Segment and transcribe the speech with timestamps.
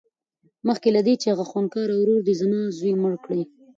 [0.67, 3.43] مخکې له دې چې هغه خونکار ورور دې زما زوى مړ کړي.